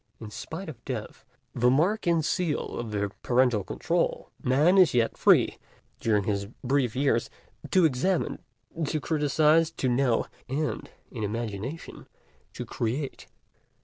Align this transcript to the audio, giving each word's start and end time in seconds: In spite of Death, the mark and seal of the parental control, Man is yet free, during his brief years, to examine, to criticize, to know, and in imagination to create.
In 0.19 0.31
spite 0.31 0.67
of 0.67 0.83
Death, 0.83 1.23
the 1.53 1.69
mark 1.69 2.07
and 2.07 2.25
seal 2.25 2.75
of 2.79 2.89
the 2.89 3.11
parental 3.21 3.63
control, 3.63 4.31
Man 4.41 4.79
is 4.79 4.95
yet 4.95 5.15
free, 5.15 5.59
during 5.99 6.23
his 6.23 6.47
brief 6.63 6.95
years, 6.95 7.29
to 7.69 7.85
examine, 7.85 8.39
to 8.87 8.99
criticize, 8.99 9.69
to 9.69 9.87
know, 9.87 10.25
and 10.49 10.89
in 11.11 11.21
imagination 11.23 12.07
to 12.53 12.65
create. 12.65 13.27